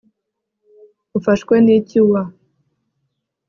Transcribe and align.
ufashwe 1.17 1.55
niki 1.65 1.97
wa 2.11 2.23